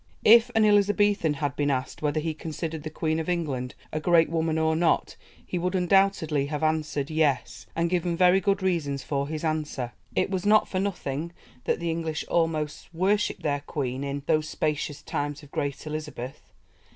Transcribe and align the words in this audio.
If 0.25 0.49
an 0.55 0.65
Elizabethan 0.65 1.35
had 1.35 1.55
been 1.55 1.69
asked 1.69 2.01
whether 2.01 2.19
he 2.19 2.33
considered 2.33 2.81
the 2.81 2.89
Queen 2.89 3.19
of 3.19 3.29
England 3.29 3.75
a 3.93 3.99
great 3.99 4.31
woman 4.31 4.57
or 4.57 4.75
not, 4.75 5.15
he 5.45 5.59
would 5.59 5.75
undoubtedly 5.75 6.47
have 6.47 6.63
answered 6.63 7.11
"Yes," 7.11 7.67
and 7.75 7.87
given 7.87 8.17
very 8.17 8.39
good 8.41 8.63
reasons 8.63 9.03
for 9.03 9.27
his 9.27 9.43
answer. 9.43 9.93
It 10.15 10.31
was 10.31 10.43
not 10.43 10.67
for 10.67 10.79
nothing 10.79 11.33
that 11.65 11.79
the 11.79 11.91
English 11.91 12.25
almost 12.29 12.91
worshipped 12.91 13.43
their 13.43 13.59
Queen 13.67 14.03
in 14.03 14.23
"those 14.25 14.49
spacious 14.49 15.03
times 15.03 15.43
of 15.43 15.51
great 15.51 15.85
Elizabeth." 15.85 16.51